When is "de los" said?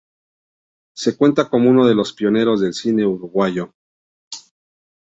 1.85-2.11